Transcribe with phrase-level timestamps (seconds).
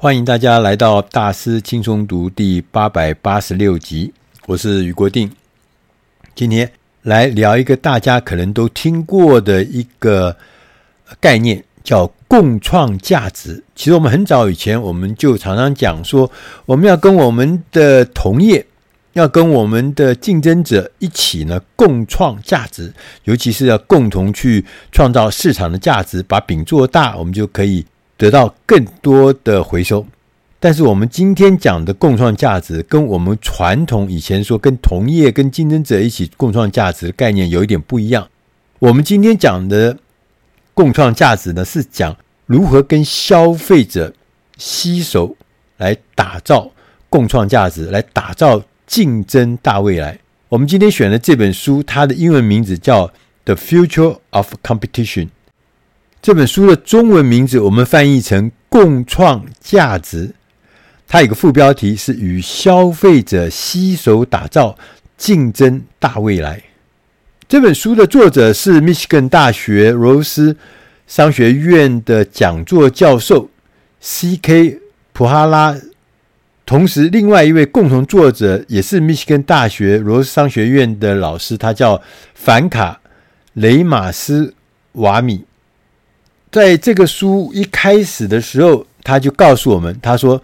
[0.00, 4.14] 欢迎大家来到大师轻松读第八百八十六集，
[4.46, 5.28] 我是余国定。
[6.36, 6.70] 今天
[7.02, 10.36] 来聊一个大家可能都听过的一个
[11.18, 13.64] 概念，叫共创价值。
[13.74, 16.30] 其实我们很早以前我们就常常讲说，
[16.64, 18.64] 我们要跟我们的同业，
[19.14, 22.94] 要跟我们的竞争者一起呢共创价值，
[23.24, 27.84] 尤其是要共同去创造市场的价值，把饼做大，我们就可以。
[28.18, 30.04] 得到更多的回收，
[30.58, 38.28] 但是我们今天讲的共创价值，跟我们传统以前说跟同业、跟竞争者一起共创价值的概念有一点不一样。
[38.80, 39.96] 我们今天讲的
[40.74, 44.12] 共创价值呢，是讲如何跟消费者
[44.56, 45.36] 携手
[45.76, 46.72] 来打造
[47.08, 50.18] 共创价值，来打造竞争大未来。
[50.48, 53.06] 我们今天选的这本书，它的英文名字叫
[53.44, 55.26] 《The Future of Competition》。
[56.20, 60.34] 这本书的中文名字我们翻译成“共创价值”，
[61.06, 64.76] 它有个副标题是“与消费者携手打造
[65.16, 66.62] 竞争大未来”。
[67.48, 70.54] 这本书的作者是密歇根大学罗斯
[71.06, 73.48] 商学院的讲座教授
[74.00, 74.80] C.K.
[75.12, 75.74] 普哈拉，
[76.66, 82.02] 同时另外一位共同作者也是密歇根大学罗斯商学院的老师，他叫
[82.34, 83.00] 凡卡
[83.54, 84.52] 雷马斯
[84.92, 85.44] 瓦米。
[86.50, 90.42] 在这个书一开始的时候，他就告诉我们，他说：“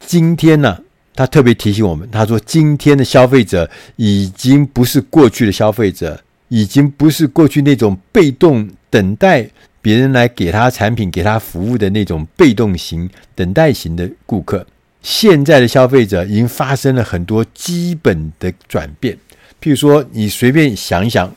[0.00, 0.78] 今天呢、
[1.14, 9.48] 他特别提醒我们，他说今天的消费者已经不是过去的消费者，已经不是过去那种被动等待
[9.80, 14.64] 别人来给他产品、给他服务的那种被动型、等待型的顾客。
[15.02, 19.16] 现在的消费者已经发生了很多基本的转变。
[19.60, 21.32] 譬如说，你随便想一想，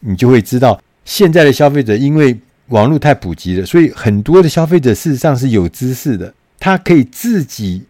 [0.00, 2.38] 你就会知道，现在的消费者因为
[2.70, 7.84] 网络太普及了，所以很多的消费者事实上是有知识的，他可以自己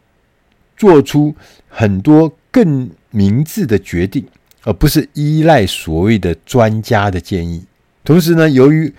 [0.77, 1.35] 做出
[1.69, 4.27] 很多更明智的决定，
[4.65, 7.65] 而不是依赖所谓的专家的建议。
[8.03, 8.93] 同时呢，由于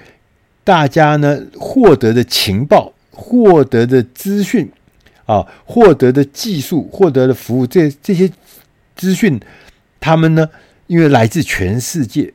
[0.64, 4.70] 大家呢获得的情报、获得的资讯
[5.26, 8.30] 啊、获得的技术、获得的服务，这这些
[8.96, 9.40] 资讯，
[10.00, 10.48] 他们呢
[10.88, 12.32] 因为来自全世界。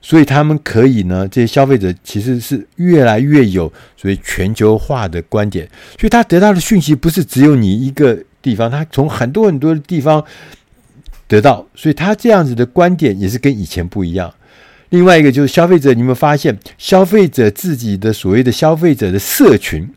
[0.00, 10.24] 所以他们可以呢，这些消费者其实是越来越有所谓全球化的观点，所以他得到的讯息不是只有你一个地方，他从很多很多的地方
[11.26, 14.32] 得到，所以他这样子的观点也是跟以前不一样。
[14.90, 19.88] 另外一个就是消费者，你有没有发现，消费者自己的所谓的消费者的社群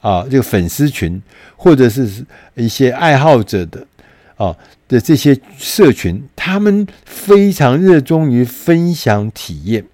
[0.00, 1.20] 啊，这个粉丝群
[1.56, 2.08] 或者是
[2.54, 3.86] 一些爱好者的。
[4.38, 4.56] 啊
[4.88, 9.84] 的这些社群，他们非常热衷于分享体验。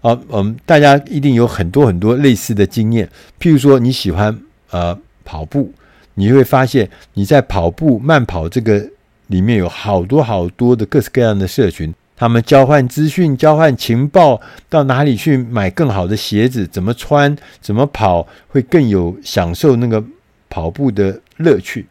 [0.00, 3.08] 啊，我们大家一定有很多很多类似的经验。
[3.40, 4.38] 譬如说，你喜欢
[4.70, 5.72] 呃跑步，
[6.14, 8.86] 你会发现你在跑步慢跑这个
[9.28, 20.04] 里面有好多好多的各式各样的社群，他们交换资讯、交换情报，到哪里去买更好的鞋子，怎么穿，怎么跑会更有享受那个
[20.50, 21.86] 跑步的乐趣。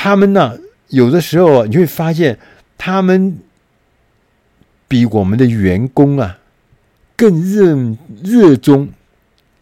[0.00, 0.56] 他们呢，
[0.90, 2.38] 有的时候你会发现，
[2.78, 3.36] 他们
[4.86, 6.38] 比我们的员工啊
[7.16, 7.76] 更热
[8.22, 8.90] 热衷、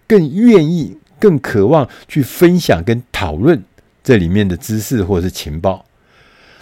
[0.07, 3.65] 更愿意、更渴望去分享跟讨论
[4.05, 5.87] 这里面的知识或者是情报。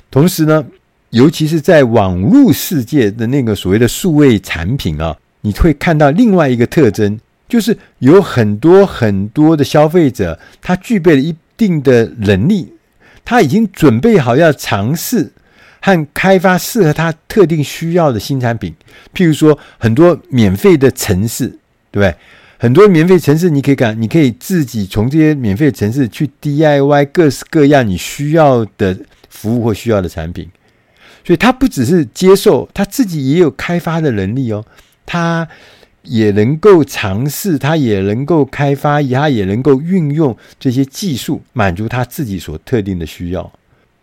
[0.08, 0.64] 同时呢，
[1.10, 7.18] 尤其是在网络世界的那个所谓的数位产品啊，你会看到另外一个特征，
[7.48, 12.70] 就是有很多很多的消费者，他具备了一定的能力。
[13.24, 15.32] 他已经准备好要尝试
[15.80, 18.74] 和开发适合他特定需要的新产品，
[19.14, 21.46] 譬如说很多免费的城市，
[21.90, 22.14] 对不对？
[22.58, 28.96] 很多免费城市你可以干，你可以自己从这些免费城市去 DIY 各式各样你需要的
[29.28, 30.50] 服务或需要的产品。
[31.24, 34.64] 所以他不只是接受，他自己也有开发的能力哦。
[35.06, 35.48] 他。
[36.04, 43.50] 也能够尝试，他也能够开发，他也能够运用这些技术，满足他自己所特定的需要。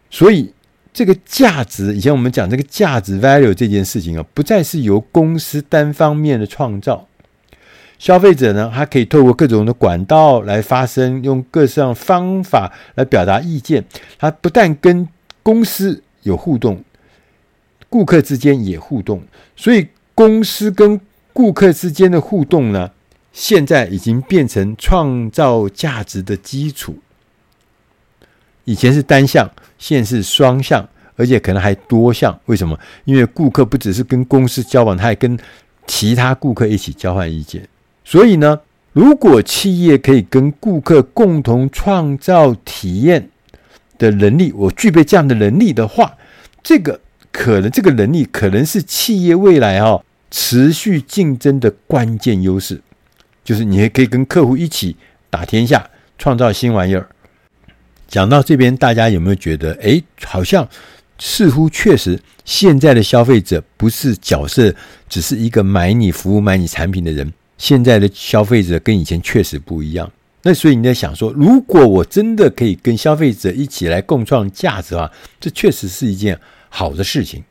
[0.09, 0.51] 所以，
[0.93, 7.07] 这个价值，以前我们讲这个价值 value 这件事情啊，不再是由公司单方面的创造。
[7.97, 13.85] 消费者呢，他可以透过各种的管道来发声，用各式方法来表达意见。
[14.17, 15.07] 他不但跟
[15.43, 16.83] 公司有互动，
[17.89, 19.21] 顾客之间也互动。
[19.55, 20.99] 所以，公司跟
[21.33, 22.91] 顾客之间的互动呢，
[23.31, 26.97] 现在已经变成创造价值的基础。
[28.65, 32.39] 以前是单向，现在是双向，而且可能还多向。
[32.45, 32.77] 为什么？
[33.05, 35.37] 因为顾客不只是跟公司交往，他还跟
[35.87, 37.67] 其他顾客一起交换意见。
[38.05, 38.59] 所以呢，
[38.93, 43.29] 如果企业可以跟顾客共同创造体验
[43.97, 46.15] 的能力，我具备这样的能力的话，
[46.61, 46.99] 这个
[47.31, 52.81] 可能这个能力可能是企业未来哦持续竞争的关键优势，
[53.43, 54.95] 就是你也可以跟客户一起
[55.29, 57.07] 打天下，创造新玩意儿。
[58.07, 60.67] 讲到这边，大家有没有觉得，哎，好像
[61.19, 64.73] 似乎确实现在的消费者不是角色，
[65.07, 67.31] 只是一个买你服务、买你产品的人。
[67.57, 70.11] 现在的消费者跟以前确实不一样。
[70.43, 76.39] 那所以你在想说，如果我真的可以跟消费者一起来共创价值的话，这确实是一件
[76.69, 77.43] 好的事情，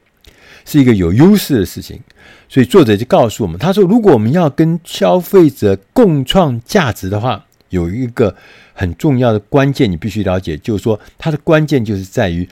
[0.65, 2.01] 是一个有优势的事情。
[2.49, 8.35] 所以作者就告诉我们，他说，如果我们要跟消费者共创价值的话，有一个
[8.73, 12.49] 很重要的关键，你必须了解，就是说，它的关键就是在于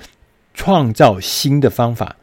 [0.55, 2.17] 创造新的方法，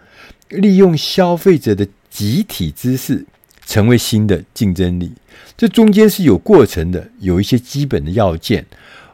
[0.50, 3.26] 利用消费者的集体知识，
[3.66, 5.12] 成为新的竞争力。
[5.58, 8.66] 这中间是有过程的，有一些基本的要件。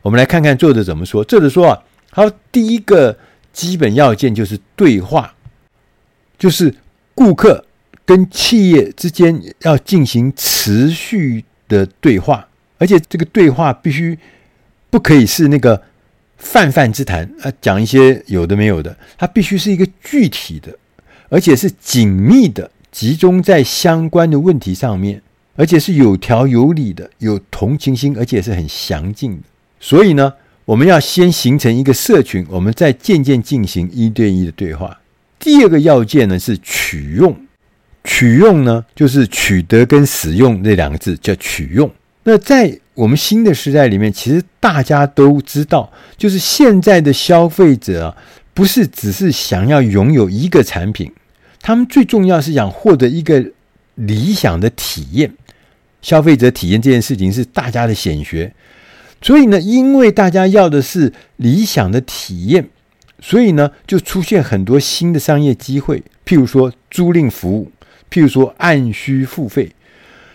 [0.03, 1.23] 我们来看看作者怎么说。
[1.23, 3.18] 作者说啊，好，第一个
[3.51, 5.33] 基本要件就是对话，
[6.41, 6.73] 就是
[7.13, 7.63] 顾客
[8.03, 12.47] 跟企业之间要进行持续的对话。
[12.79, 14.17] 而且这个对话必须
[14.89, 15.79] 不可以是那个
[16.39, 20.75] 泛泛之谈啊，讲一些有的没有的，它必须是一个具体的，
[21.29, 25.21] 而且是紧密的，集中在相关的问题上面，
[25.55, 29.44] 而且是有条有理的，有同情心，而且是很详尽的。
[29.79, 30.33] 所以呢，
[30.65, 34.97] 我们要先形成一个社群，我们再渐渐进行一对一的对话。
[35.41, 37.35] 第二个要件呢是取用，
[38.05, 41.91] 取用呢就是取得跟使用这两个字叫取用。
[42.23, 48.17] 那在我们新的时代里面，其实大家都知道，就是现在的消费者啊，
[48.53, 51.11] 不是只是想要拥有一个产品，
[51.61, 53.44] 他们最重要是想获得一个
[53.95, 55.33] 理想的体验。
[56.03, 58.53] 消费者体验这件事情是大家的显学，
[59.21, 62.69] 所以呢，因为大家要的是理想的体验，
[63.21, 67.71] 所以呢，就出现很多新的商业机会，譬如说租赁服务，
[68.09, 69.71] 譬如说按需付费。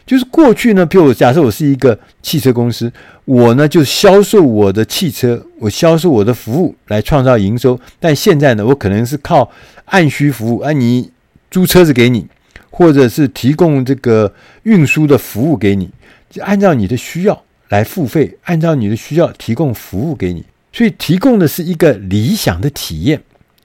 [0.06, 2.92] 就是过去呢，譬如假设我是一个汽车公司，
[3.24, 7.76] 我呢就销售我的汽车，我销售我的服务来创造营收。
[7.98, 9.50] 但现在呢，我可能是靠
[9.86, 11.10] 按需服务，啊，你
[11.50, 12.24] 租车子给你，
[12.70, 15.90] 或者是提供这个运输的服务给你，
[16.30, 20.44] 就按照你的需要来付费，按照你的需要提供服务给你。
[20.76, 23.20] 所以提供的是一个理想的体验，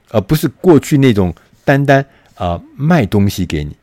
[0.08, 2.04] 而不是过去那种单单
[2.34, 3.76] 啊卖东西给你。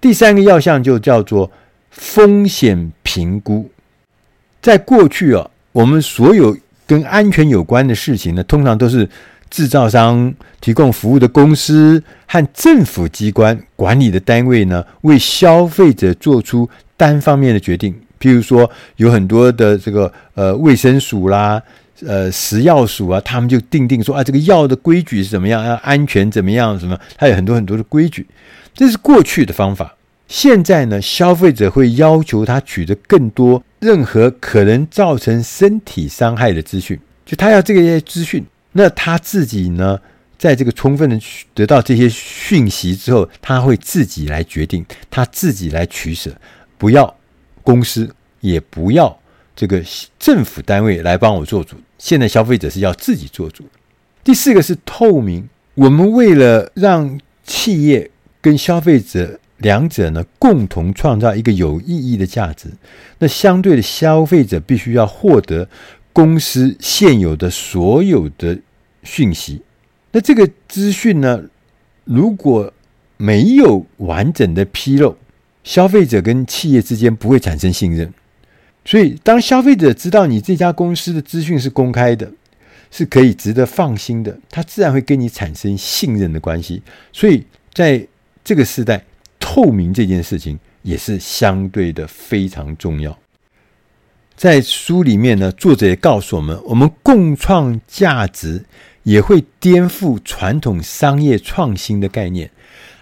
[0.00, 1.50] 第三个要项就叫做。
[1.88, 3.70] 风险评估，
[4.60, 6.54] 在过去啊，我们所有
[6.86, 9.08] 跟安全有关的事情呢，通常都是
[9.48, 17.94] 制造商、提供服务的公司和政府机关管理的单位呢，为消费者做出单方面的决定。
[18.20, 21.62] 譬如说，有很多的这个呃卫生署啦、
[22.04, 28.26] 呃食药署啊，他们就定定说啊，这个药的规矩是怎么样，要安全怎么样，什么，它有很多很多的规矩。
[28.74, 29.96] 这是过去的方法。
[30.28, 38.44] 现在呢，消费者会要求他取得更多任何可能造成身体伤害的资讯，就他要这些资讯。
[38.72, 39.98] 那他自己呢，
[40.36, 41.18] 在这个充分的
[41.54, 46.30] 得到这些讯息之后，他会自己来决定，他自己来取舍，
[46.76, 47.16] 不要
[47.62, 49.16] 公司，也不要
[49.56, 49.82] 这个
[50.20, 51.76] 政府单位来帮我做主。
[51.98, 53.64] 现在消费者是要自己做主。
[54.22, 58.08] 第四个是透明，我们为了让企业
[58.40, 59.40] 跟消费者。
[59.60, 62.68] 两者呢，共同创造一个有意义的价值。
[63.20, 65.66] 那相对的，消费者必须要获得
[66.12, 68.58] 公司现有的所有的
[69.02, 69.62] 讯息。
[70.12, 71.42] 那这个资讯呢，
[72.04, 72.70] 如果
[73.16, 75.16] 没有完整的披露，
[75.64, 78.12] 消费者跟企业之间不会产生信任。
[78.86, 82.32] 所以，当消费者知道你这家公司的资讯是公开的，
[82.90, 86.80] 是可以值得放心的，他自然会跟你产生信任的关系。
[87.12, 88.06] 所以，在
[88.42, 89.04] 这个时代。
[89.38, 93.16] 透明这件事情也是相对的非常重要。
[94.34, 98.64] 在书里面呢，作者也告诉我们，我们共创价值
[99.04, 102.50] 也会颠覆传统商业创新的概念。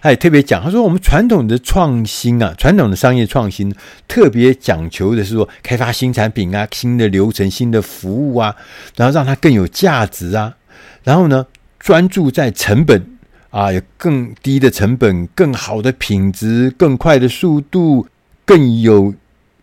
[0.01, 3.73] 他也特别讲，他说我们传统的创新啊，传统的商业创新
[4.07, 8.55] 特别讲求的是说，开发新产品啊、新的流程、新的服务啊，
[8.95, 10.55] 然后让它更有价值啊，
[11.03, 11.45] 然后呢，
[11.79, 13.11] 专注在成本。
[13.51, 18.05] 啊，有更低的成本、更好的品质、更快的速度、
[18.43, 19.13] 更有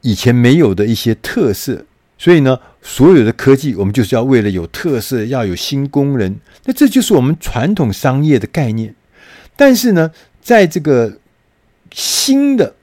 [0.01, 1.85] 以前没有的一些特色。
[2.17, 6.35] 所以呢，所有的科技，我们就是要为了有特色，要有新功能。
[6.65, 8.95] 那这就是我们传统商业的概念。
[9.57, 11.19] 但是呢，在这个
[11.93, 12.75] 新的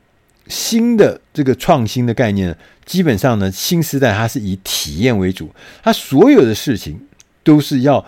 [0.48, 5.50] 新的这个创新的概念呢，基本上呢，新时代它是以体验为主，
[5.84, 7.08] 它所有的事情
[7.44, 8.06] 都是要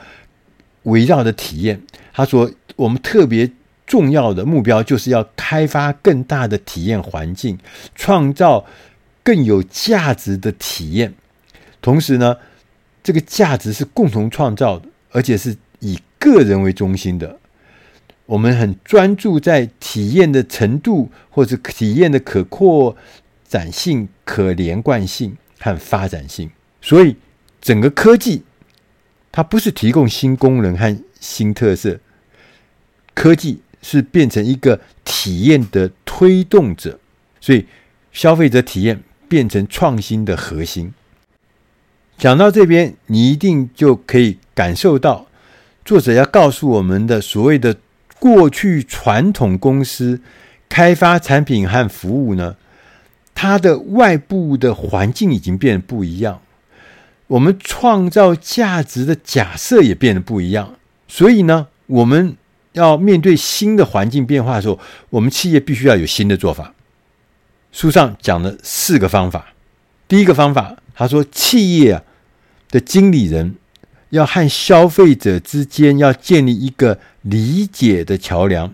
[0.84, 1.82] 围绕着体验。
[2.14, 3.50] 他说，我们特别
[3.86, 7.58] 重要的目标就是要开发更大的体验环境，
[7.96, 8.66] 创造
[9.24, 11.14] 更有价值的体验。
[11.82, 12.38] 同时呢，
[13.04, 17.40] 这个价值是共同创造的，而且是以个人为中心的。
[18.28, 22.96] 我们很专注在体验的程度，或者体验的可扩
[23.46, 26.50] 展性、可连贯性和发展性。
[26.82, 27.18] 所以，
[27.60, 28.44] 整个科技
[29.34, 32.00] 它不是提供新功能和新特色，
[33.14, 36.98] 科技是变成一个体验的推动者。
[37.42, 37.66] 所以，
[38.14, 40.94] 消费者体验变成创新的核心。
[42.18, 45.28] 讲到这边，你一定就可以感受到
[45.84, 47.76] 作者要告诉我们的所谓的。
[48.22, 50.22] 过去传统公司
[50.70, 52.56] 开发产品和服务呢，
[53.34, 56.40] 它的外部的环境已经变得不一样，
[57.26, 60.76] 我们创造价值的假设也变得不一样。
[61.08, 62.38] 所以呢，我们
[62.74, 66.76] 要面对新的环境变化的时候，我们企业必须要有新的做法。
[67.72, 69.48] 书上讲了四个方法，
[70.08, 72.04] 第一个方法，他说企业
[72.70, 73.56] 的经理人。
[74.12, 78.74] 要和消费者之间要建立一个理解的桥梁，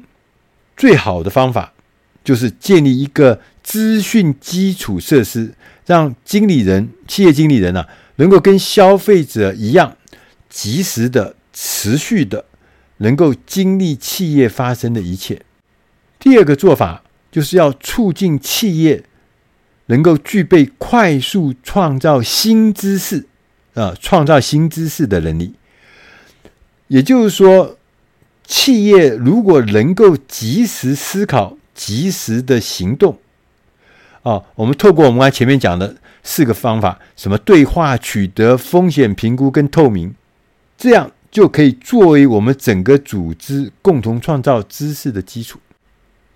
[0.75, 1.73] 最好的方法
[2.23, 5.53] 就是建立一个资讯基础设施，
[5.85, 9.95] 让经理人、企业经理人啊，能够跟消费者一样，
[10.49, 12.45] 及时的、持续的，
[12.97, 15.43] 能够经历企业发生的一切。
[16.19, 19.03] 第二个做法就是要促进企业
[19.85, 23.26] 能够具备快速创造新知识。
[23.77, 25.53] 啊，创造新知识的能力，
[26.87, 27.77] 也就是说，
[28.43, 33.19] 企业如果能够及时思考、及时的行动，
[34.23, 40.15] 啊，我们透过我们前面讲的四个方法，什么对话、取得、风险评估跟透明，
[40.75, 45.59] 这样就可以作为我们整个组织共同创造知识的基础。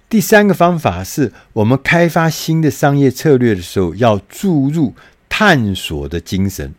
[0.08, 4.94] 第三个方法是我们开发新的商业策略的时候，要注入
[5.28, 6.76] 探索的精神。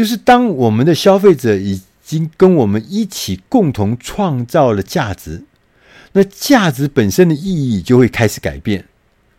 [0.00, 5.42] 就是当我们的消费者已经跟我们一起共同创造了价值，
[6.12, 8.86] 那价值本身的意义就会开始改变。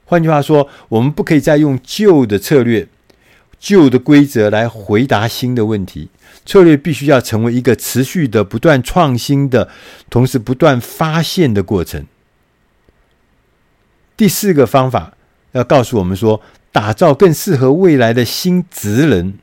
[0.05, 2.87] 换句话说，我们不可以再用旧的策略、
[3.59, 6.09] 旧的规则来回答新的问题。
[6.45, 9.67] 策略必须要成为一个持续的、不断创新的，
[10.11, 12.05] 同时不断发现的过程。
[14.15, 15.17] 第四个方法
[15.53, 16.39] 要告诉我们说，
[16.71, 19.33] 打造更适合未来的新职能。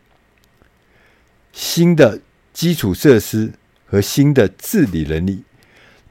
[1.58, 2.20] 新的
[2.52, 3.52] 基础设施
[3.84, 5.42] 和新的治理能力，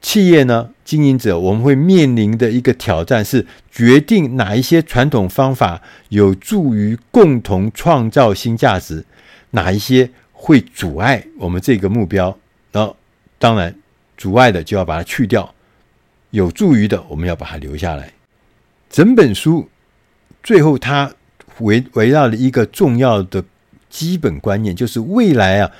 [0.02, 9.06] 企业呢，经营者我们会面临的一个挑战是决定哪一些传统方法有助于共同创造新价值，
[9.52, 12.38] 哪一些会阻碍我们这个目标。
[12.70, 12.94] 然后，
[13.38, 13.74] 当然
[14.18, 15.54] 阻碍的就要把它去掉，
[16.28, 18.12] 有助于的我们要把它留下来。
[18.90, 19.70] 整本书
[20.42, 21.14] 最后，它
[21.60, 23.42] 围围绕了一个重要的。
[23.88, 25.72] 基本观念就是未来啊，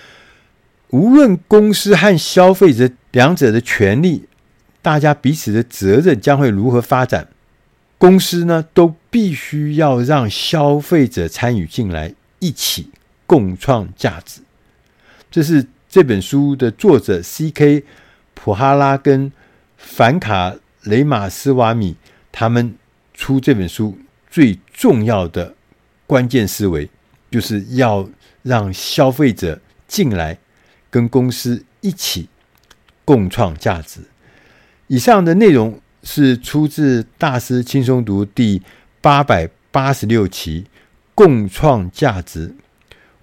[0.91, 4.25] 无论公司和消费者两者的权利，
[4.81, 7.29] 大家彼此的责任将会如何发展，
[7.99, 12.91] 公司呢都必须要让消费者参与进来，一起
[13.27, 14.41] 共创价值。
[15.31, 17.85] 这是这本书的作者 C.K.
[18.35, 19.31] 普哈拉跟
[19.77, 21.97] 凡卡雷马斯瓦米
[22.31, 22.75] 他们
[23.13, 23.99] 出这本书
[24.31, 25.55] 最重要的
[26.07, 26.89] 关键思维。
[27.31, 28.09] 就是要
[28.43, 30.39] 让消费者进来，
[30.91, 32.29] 跟公司一起
[33.05, 34.01] 共创价值。
[34.87, 38.63] 以上的内容是出自《大师轻松读》第
[39.01, 40.63] 八百八十六期
[41.15, 42.49] 《共创价值》。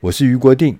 [0.01, 0.77] 我是余国定，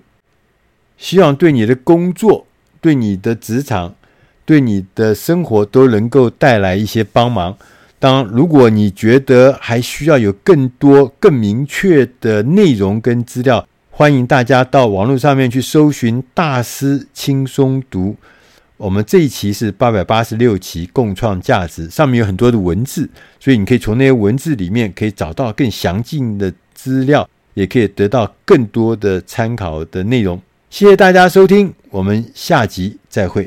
[0.96, 2.46] 希望对你的工作、
[2.80, 3.96] 对你的职场、
[4.44, 7.58] 对你的生活都能够带来一些帮忙。
[8.06, 18.14] 当如果你觉得还需要有更多、更明确的内容跟资料，欢迎大家到网络上面去搜寻“大师轻松读”。
[18.78, 23.10] 我们这一期是八百八十六期，共创价值，上面有很多的文字，
[23.40, 30.40] 所以你可以从那些文字里面可以找到更详尽的资料，也可以得到更多的参考的内容。
[30.70, 33.44] 谢谢大家收听，我们下集再会。